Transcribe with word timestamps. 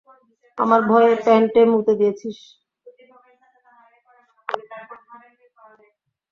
আমার 0.57 0.81
ভয়ে 0.89 1.13
প্যান্টে 1.25 1.61
মুতে 1.71 1.93
দিয়েছিস। 1.99 2.37